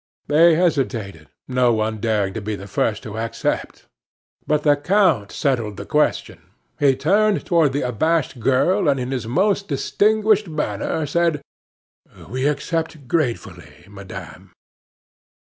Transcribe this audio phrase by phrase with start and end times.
[0.25, 3.85] They hesitated, no one daring to be the first to accept.
[4.47, 6.41] But the count settled the question.
[6.79, 11.43] He turned toward the abashed girl, and in his most distinguished manner said:
[12.27, 14.53] "We accept gratefully, madame."